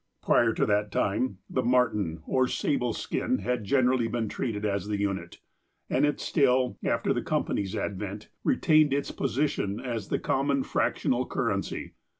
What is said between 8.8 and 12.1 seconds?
its position as the common fractional currency.